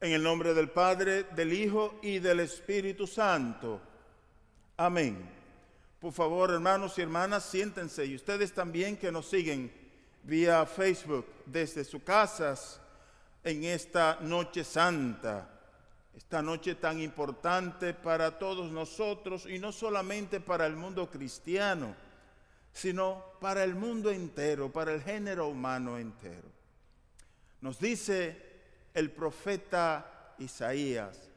[0.00, 3.80] En el nombre del Padre, del Hijo y del Espíritu Santo.
[4.76, 5.28] Amén.
[5.98, 9.72] Por favor, hermanos y hermanas, siéntense y ustedes también que nos siguen
[10.22, 12.80] vía Facebook desde sus casas
[13.42, 15.48] en esta noche santa,
[16.16, 21.96] esta noche tan importante para todos nosotros y no solamente para el mundo cristiano,
[22.72, 26.46] sino para el mundo entero, para el género humano entero.
[27.60, 28.47] Nos dice
[28.98, 31.30] el profeta Isaías,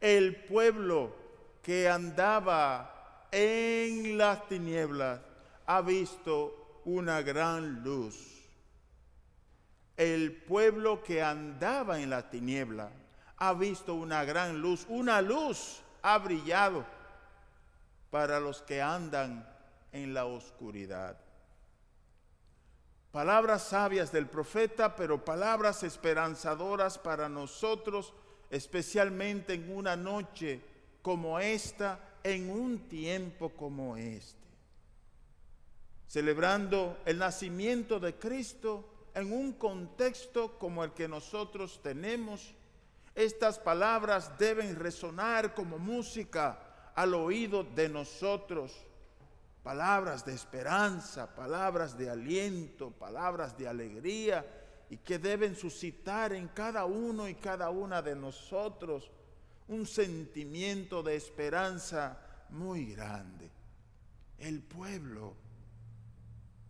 [0.00, 1.14] el pueblo
[1.60, 5.20] que andaba en las tinieblas
[5.66, 8.16] ha visto una gran luz.
[9.96, 12.90] El pueblo que andaba en la tiniebla
[13.38, 14.86] ha visto una gran luz.
[14.88, 16.84] Una luz ha brillado
[18.10, 19.48] para los que andan
[19.92, 21.16] en la oscuridad.
[23.12, 28.14] Palabras sabias del profeta, pero palabras esperanzadoras para nosotros,
[28.48, 30.62] especialmente en una noche
[31.02, 34.40] como esta, en un tiempo como este.
[36.08, 42.54] Celebrando el nacimiento de Cristo en un contexto como el que nosotros tenemos,
[43.14, 48.72] estas palabras deben resonar como música al oído de nosotros
[49.62, 54.44] palabras de esperanza, palabras de aliento, palabras de alegría
[54.90, 59.10] y que deben suscitar en cada uno y cada una de nosotros
[59.68, 62.18] un sentimiento de esperanza
[62.50, 63.50] muy grande.
[64.38, 65.34] El pueblo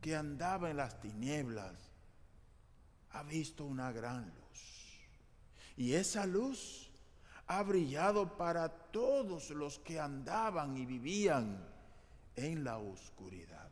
[0.01, 1.75] que andaba en las tinieblas
[3.13, 4.43] ha visto una gran luz.
[5.77, 6.91] Y esa luz
[7.47, 11.72] ha brillado para todos los que andaban y vivían
[12.37, 13.71] en la oscuridad.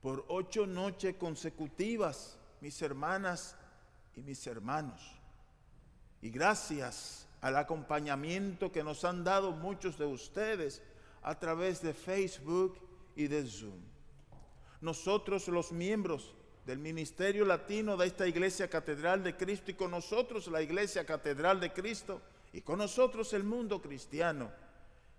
[0.00, 3.56] Por ocho noches consecutivas, mis hermanas
[4.14, 5.00] y mis hermanos,
[6.20, 10.82] y gracias al acompañamiento que nos han dado muchos de ustedes
[11.22, 12.78] a través de Facebook
[13.16, 13.80] y de Zoom.
[14.80, 16.34] Nosotros los miembros
[16.66, 21.60] del Ministerio Latino de esta Iglesia Catedral de Cristo y con nosotros la Iglesia Catedral
[21.60, 22.20] de Cristo
[22.52, 24.50] y con nosotros el mundo cristiano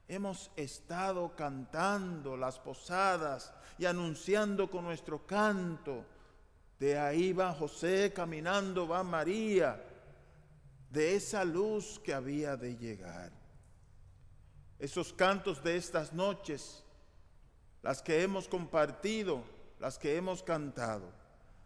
[0.08, 6.06] Hemos estado cantando las posadas y anunciando con nuestro canto.
[6.80, 9.84] De ahí va José caminando, va María,
[10.92, 13.32] de esa luz que había de llegar.
[14.78, 16.84] Esos cantos de estas noches,
[17.82, 19.44] las que hemos compartido,
[19.80, 21.10] las que hemos cantado,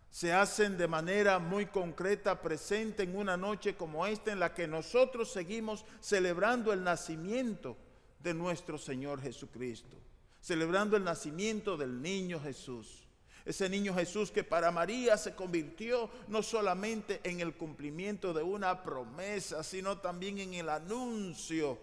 [0.09, 4.65] se hacen de manera muy concreta presente en una noche como esta en la que
[4.65, 7.75] nosotros seguimos celebrando el nacimiento
[8.19, 9.97] de nuestro Señor Jesucristo,
[10.41, 13.05] celebrando el nacimiento del niño Jesús.
[13.45, 18.83] Ese niño Jesús que para María se convirtió no solamente en el cumplimiento de una
[18.83, 21.79] promesa, sino también en el anuncio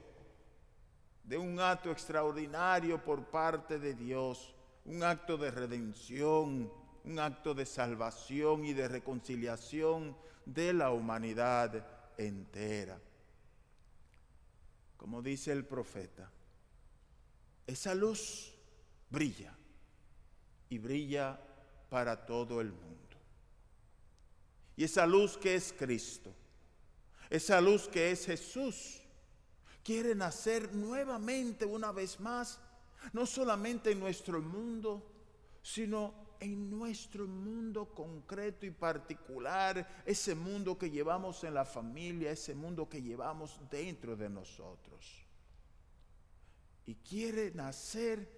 [1.24, 4.54] de un acto extraordinario por parte de Dios,
[4.84, 6.70] un acto de redención,
[7.04, 11.84] un acto de salvación y de reconciliación de la humanidad
[12.16, 13.00] entera
[14.96, 16.30] como dice el profeta,
[17.66, 18.54] esa luz
[19.10, 19.54] brilla
[20.68, 21.40] y brilla
[21.88, 23.16] para todo el mundo.
[24.76, 26.34] Y esa luz que es Cristo,
[27.30, 29.00] esa luz que es Jesús,
[29.82, 32.58] quiere nacer nuevamente una vez más,
[33.12, 35.10] no solamente en nuestro mundo,
[35.62, 42.54] sino en nuestro mundo concreto y particular, ese mundo que llevamos en la familia, ese
[42.54, 45.24] mundo que llevamos dentro de nosotros.
[46.84, 48.28] Y quiere nacer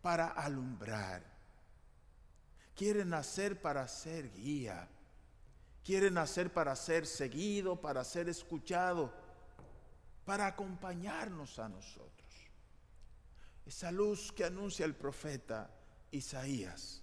[0.00, 1.22] para alumbrar,
[2.74, 4.88] quiere nacer para ser guía,
[5.84, 9.12] quiere nacer para ser seguido, para ser escuchado,
[10.24, 12.28] para acompañarnos a nosotros.
[13.66, 15.70] Esa luz que anuncia el profeta
[16.10, 17.02] Isaías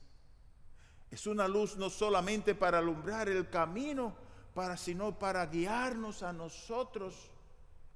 [1.12, 4.16] es una luz no solamente para alumbrar el camino,
[4.54, 7.32] para, sino para guiarnos a nosotros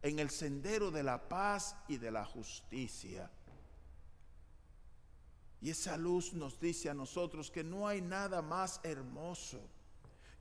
[0.02, 3.30] en el sendero de la paz y de la justicia.
[5.62, 9.60] Y esa luz nos dice a nosotros que no hay nada más hermoso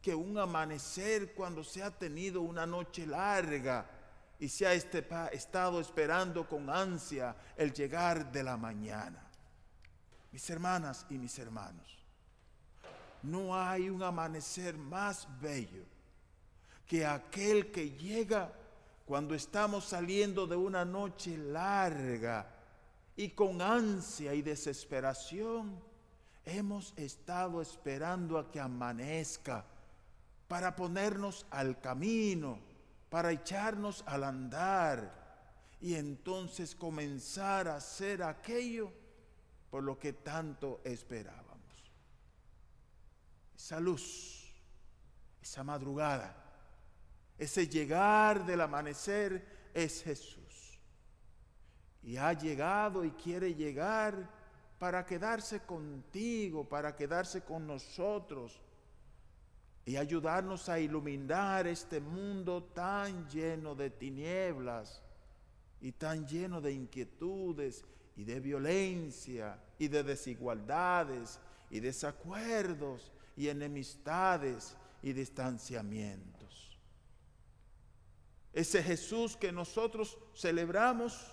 [0.00, 3.90] que un amanecer cuando se ha tenido una noche larga
[4.38, 9.24] y se ha este estado esperando con ansia el llegar de la mañana.
[10.30, 11.97] Mis hermanas y mis hermanos,
[13.22, 15.84] no hay un amanecer más bello
[16.86, 18.52] que aquel que llega
[19.04, 22.46] cuando estamos saliendo de una noche larga
[23.16, 25.78] y con ansia y desesperación
[26.44, 29.64] hemos estado esperando a que amanezca
[30.46, 32.58] para ponernos al camino,
[33.10, 38.90] para echarnos al andar y entonces comenzar a hacer aquello
[39.70, 41.47] por lo que tanto esperábamos.
[43.68, 44.50] Esa luz,
[45.42, 46.34] esa madrugada,
[47.36, 50.80] ese llegar del amanecer es Jesús.
[52.02, 54.26] Y ha llegado y quiere llegar
[54.78, 58.58] para quedarse contigo, para quedarse con nosotros
[59.84, 65.02] y ayudarnos a iluminar este mundo tan lleno de tinieblas
[65.82, 67.84] y tan lleno de inquietudes
[68.16, 71.38] y de violencia y de desigualdades
[71.70, 76.76] y desacuerdos y enemistades y distanciamientos.
[78.52, 81.24] Ese Jesús que nosotros celebramos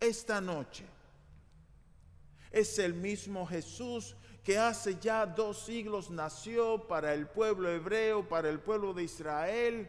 [0.00, 0.84] esta noche
[2.50, 8.48] es el mismo Jesús que hace ya dos siglos nació para el pueblo hebreo, para
[8.48, 9.88] el pueblo de Israel,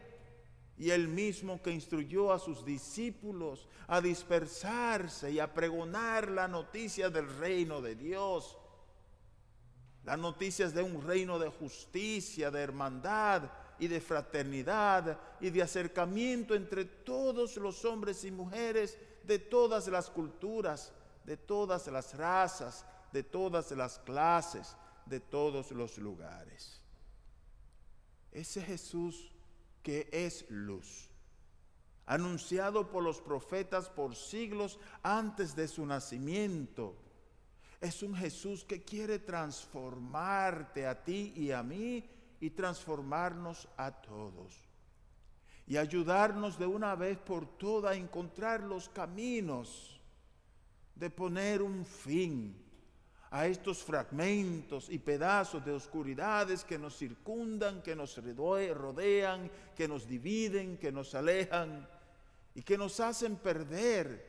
[0.78, 7.10] y el mismo que instruyó a sus discípulos a dispersarse y a pregonar la noticia
[7.10, 8.56] del reino de Dios,
[10.04, 16.54] las noticias de un reino de justicia, de hermandad y de fraternidad y de acercamiento
[16.54, 20.92] entre todos los hombres y mujeres de todas las culturas,
[21.24, 24.76] de todas las razas, de todas las clases,
[25.06, 26.80] de todos los lugares.
[28.32, 29.32] Ese Jesús
[29.82, 31.10] que es luz,
[32.06, 36.96] anunciado por los profetas por siglos antes de su nacimiento,
[37.80, 42.04] es un Jesús que quiere transformarte a ti y a mí
[42.38, 44.54] y transformarnos a todos.
[45.66, 49.98] Y ayudarnos de una vez por todas a encontrar los caminos
[50.94, 52.54] de poner un fin
[53.30, 60.06] a estos fragmentos y pedazos de oscuridades que nos circundan, que nos rodean, que nos
[60.06, 61.88] dividen, que nos alejan
[62.54, 64.28] y que nos hacen perder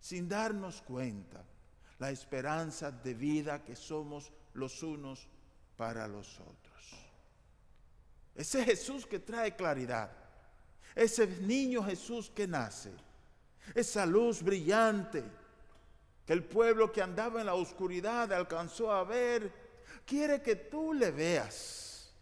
[0.00, 1.44] sin darnos cuenta
[2.00, 5.28] la esperanza de vida que somos los unos
[5.76, 6.96] para los otros.
[8.34, 10.10] Ese Jesús que trae claridad,
[10.94, 12.90] ese niño Jesús que nace,
[13.74, 15.22] esa luz brillante,
[16.26, 19.52] el pueblo que andaba en la oscuridad alcanzó a ver,
[20.06, 22.14] quiere que tú le veas.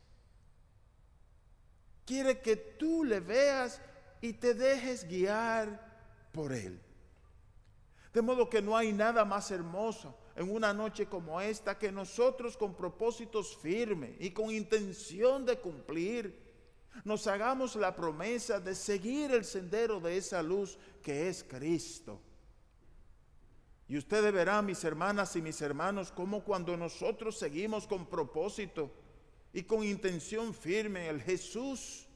[2.04, 3.80] Quiere que tú le veas
[4.20, 6.80] y te dejes guiar por él.
[8.12, 12.56] De modo que no hay nada más hermoso en una noche como esta que nosotros
[12.56, 16.49] con propósitos firmes y con intención de cumplir,
[17.05, 22.20] nos hagamos la promesa de seguir el sendero de esa luz que es Cristo.
[23.88, 28.93] Y ustedes verán, mis hermanas y mis hermanos, cómo cuando nosotros seguimos con propósito
[29.52, 32.06] y con intención firme al Jesús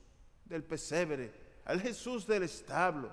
[0.44, 1.32] del pesebre,
[1.64, 3.10] al Jesús del establo,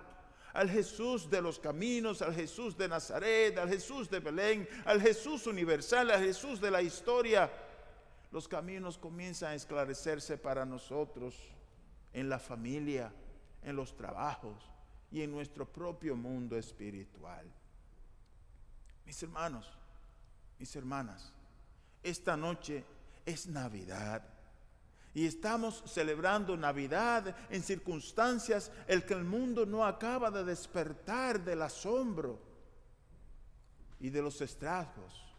[0.53, 5.47] al Jesús de los caminos, al Jesús de Nazaret, al Jesús de Belén, al Jesús
[5.47, 7.51] universal, al Jesús de la historia,
[8.31, 11.35] los caminos comienzan a esclarecerse para nosotros
[12.13, 13.11] en la familia,
[13.63, 14.63] en los trabajos
[15.11, 17.45] y en nuestro propio mundo espiritual.
[19.05, 19.71] Mis hermanos,
[20.59, 21.33] mis hermanas,
[22.03, 22.83] esta noche
[23.25, 24.23] es Navidad.
[25.13, 31.61] Y estamos celebrando Navidad en circunstancias en que el mundo no acaba de despertar del
[31.61, 32.39] asombro
[33.99, 35.29] y de los estragos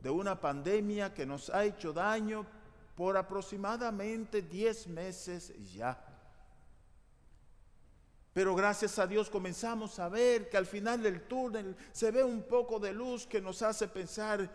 [0.00, 2.46] de una pandemia que nos ha hecho daño
[2.96, 6.06] por aproximadamente 10 meses ya.
[8.32, 12.42] Pero gracias a Dios comenzamos a ver que al final del túnel se ve un
[12.42, 14.48] poco de luz que nos hace pensar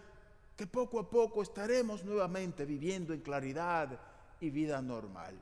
[0.56, 4.00] que poco a poco estaremos nuevamente viviendo en claridad
[4.50, 5.40] vida normal.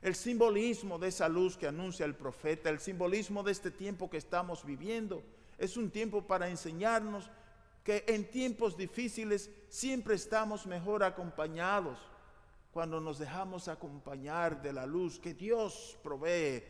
[0.00, 4.16] El simbolismo de esa luz que anuncia el profeta, el simbolismo de este tiempo que
[4.16, 5.24] estamos viviendo,
[5.58, 7.30] es un tiempo para enseñarnos
[7.82, 11.98] que en tiempos difíciles siempre estamos mejor acompañados
[12.70, 16.62] cuando nos dejamos acompañar de la luz que Dios provee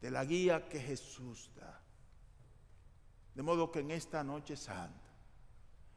[0.00, 1.80] de la guía que Jesús da.
[3.34, 5.12] De modo que en esta noche santa,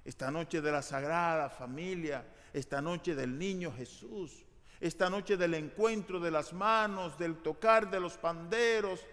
[0.06, 4.46] esta noche de la Sagrada Familia, esta noche del Niño Jesús,
[4.80, 9.06] esta noche del encuentro de las manos, del tocar de los panderos,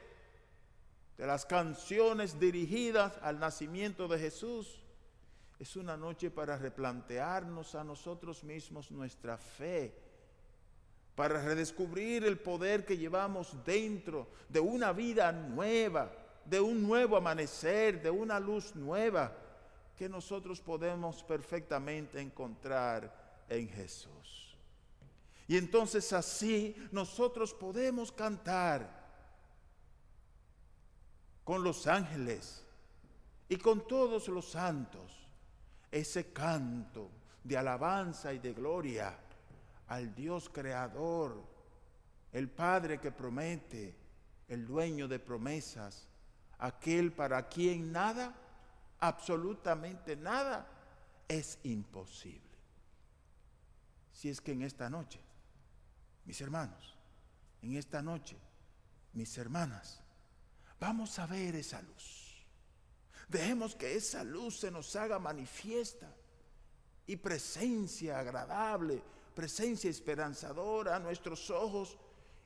[1.16, 4.82] de las canciones dirigidas al nacimiento de Jesús,
[5.58, 10.04] es una noche para replantearnos a nosotros mismos nuestra fe
[11.14, 16.10] para redescubrir el poder que llevamos dentro de una vida nueva,
[16.44, 19.32] de un nuevo amanecer, de una luz nueva
[19.96, 23.23] que nosotros podemos perfectamente encontrar
[23.56, 24.56] en Jesús.
[25.46, 29.04] Y entonces así nosotros podemos cantar
[31.44, 32.64] con los ángeles
[33.48, 35.28] y con todos los santos
[35.90, 37.10] ese canto
[37.42, 39.16] de alabanza y de gloria
[39.88, 41.44] al Dios creador,
[42.32, 43.94] el Padre que promete,
[44.48, 46.08] el dueño de promesas,
[46.58, 48.34] aquel para quien nada,
[49.00, 50.66] absolutamente nada,
[51.28, 52.53] es imposible.
[54.14, 55.20] Si es que en esta noche,
[56.24, 56.96] mis hermanos,
[57.60, 58.36] en esta noche,
[59.12, 60.00] mis hermanas,
[60.78, 62.46] vamos a ver esa luz.
[63.28, 66.14] Dejemos que esa luz se nos haga manifiesta
[67.06, 69.02] y presencia agradable,
[69.34, 71.98] presencia esperanzadora a nuestros ojos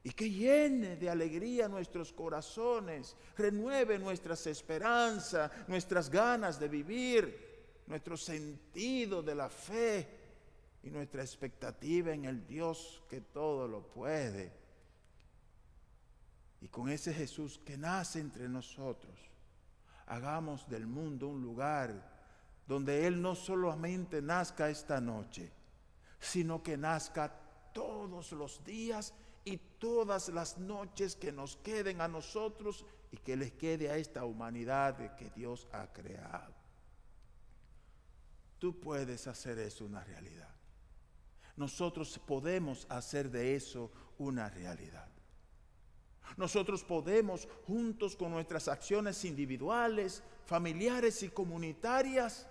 [0.03, 8.17] y que llene de alegría nuestros corazones, renueve nuestras esperanzas, nuestras ganas de vivir, nuestro
[8.17, 10.18] sentido de la fe
[10.83, 14.53] y nuestra expectativa en el Dios que todo lo puede.
[16.61, 19.17] Y con ese Jesús que nace entre nosotros,
[20.07, 22.19] hagamos del mundo un lugar
[22.67, 25.51] donde Él no solamente nazca esta noche,
[26.21, 27.33] sino que nazca
[27.73, 33.53] todos los días y todas las noches que nos queden a nosotros y que les
[33.53, 36.55] quede a esta humanidad que Dios ha creado.
[38.59, 40.58] Tú puedes hacer eso una realidad.
[41.59, 45.09] Nosotros podemos hacer de eso una realidad.
[46.37, 52.47] Nosotros podemos, juntos con nuestras acciones individuales, familiares y comunitarias,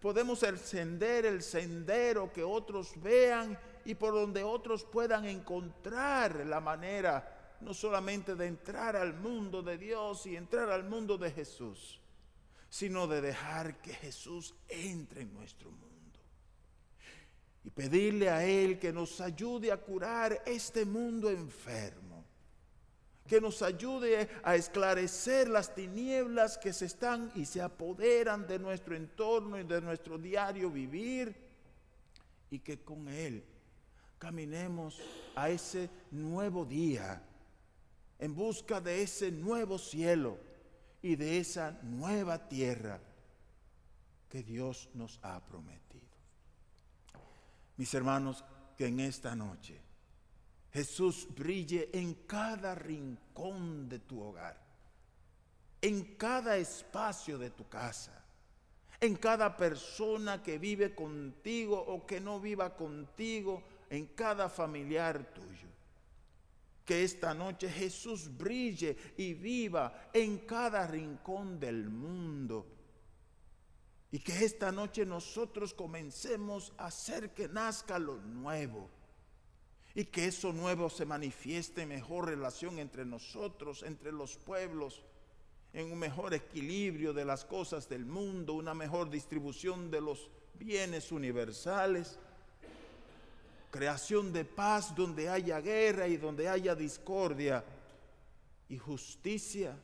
[0.00, 7.58] podemos encender el sendero que otros vean y por donde otros puedan encontrar la manera
[7.60, 12.00] no solamente de entrar al mundo de Dios y entrar al mundo de Jesús,
[12.70, 15.85] sino de dejar que Jesús entre en nuestro mundo.
[17.66, 22.24] Y pedirle a Él que nos ayude a curar este mundo enfermo,
[23.26, 28.94] que nos ayude a esclarecer las tinieblas que se están y se apoderan de nuestro
[28.94, 31.34] entorno y de nuestro diario vivir,
[32.50, 33.42] y que con Él
[34.18, 35.00] caminemos
[35.34, 37.20] a ese nuevo día
[38.20, 40.38] en busca de ese nuevo cielo
[41.02, 43.00] y de esa nueva tierra
[44.28, 46.05] que Dios nos ha prometido.
[47.76, 48.44] Mis hermanos,
[48.76, 49.80] que en esta noche
[50.72, 54.60] Jesús brille en cada rincón de tu hogar,
[55.80, 58.22] en cada espacio de tu casa,
[59.00, 65.68] en cada persona que vive contigo o que no viva contigo, en cada familiar tuyo.
[66.84, 72.75] Que esta noche Jesús brille y viva en cada rincón del mundo.
[74.12, 78.88] Y que esta noche nosotros comencemos a hacer que nazca lo nuevo.
[79.94, 85.02] Y que eso nuevo se manifieste en mejor relación entre nosotros, entre los pueblos,
[85.72, 91.12] en un mejor equilibrio de las cosas del mundo, una mejor distribución de los bienes
[91.12, 92.18] universales
[93.76, 97.62] creación de paz donde haya guerra y donde haya discordia
[98.70, 99.76] y justicia,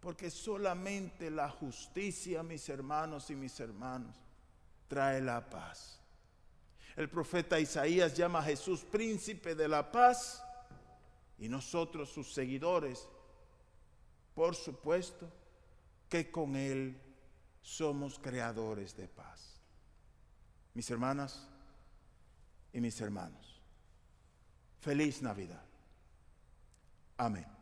[0.00, 4.16] porque solamente la justicia, mis hermanos y mis hermanos,
[4.88, 6.00] trae la paz.
[6.96, 10.42] El profeta Isaías llama a Jesús príncipe de la paz
[11.38, 13.08] y nosotros sus seguidores,
[14.34, 15.30] por supuesto,
[16.08, 17.00] que con él
[17.62, 19.60] somos creadores de paz.
[20.74, 21.50] Mis hermanas,
[22.72, 23.60] y mis hermanos.
[24.80, 25.64] Feliz Navidad.
[27.16, 27.59] Amén.